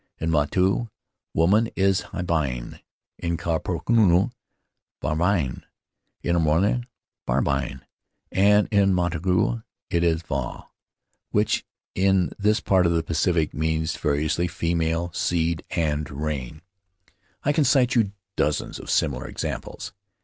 In 0.17 0.31
Motu, 0.31 0.89
woman 1.35 1.69
is 1.75 2.05
habine; 2.11 2.79
in 3.19 3.37
Kerepunu, 3.37 4.31
vavine; 4.99 5.63
in 6.23 6.35
Aroma, 6.35 6.81
habine; 7.27 7.81
and 8.31 8.67
in 8.71 8.95
Motu 8.95 9.19
motu 9.21 9.63
it 9.91 10.03
is 10.03 10.23
ua, 10.27 10.69
which 11.29 11.63
in 11.93 12.31
this 12.39 12.59
part 12.59 12.87
of 12.87 12.93
the 12.93 13.03
Pacific 13.03 13.53
means, 13.53 13.95
variously, 13.95 14.47
female, 14.47 15.11
seed, 15.13 15.63
and 15.69 16.09
rain. 16.09 16.63
I 17.43 17.53
could 17.53 17.67
cite 17.67 17.93
you 17.93 18.11
dozens 18.35 18.79
of 18.79 18.89
similar 18.89 19.27
examples. 19.27 19.93